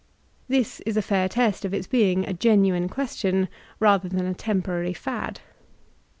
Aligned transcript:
This 0.47 0.79
is 0.79 0.97
a 0.97 1.01
fair 1.03 1.29
test 1.29 1.63
of 1.63 1.75
its 1.75 1.85
being 1.85 2.25
a 2.25 2.33
genuine 2.33 2.89
question, 2.89 3.47
rather 3.79 4.09
than 4.09 4.25
a 4.25 4.33
temporary 4.33 4.93
fad. 4.93 5.41